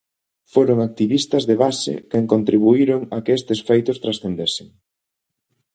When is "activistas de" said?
0.87-1.55